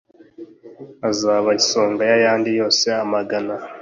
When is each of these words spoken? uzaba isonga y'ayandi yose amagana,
uzaba 1.11 1.49
isonga 1.61 2.01
y'ayandi 2.09 2.49
yose 2.59 2.85
amagana, 3.03 3.55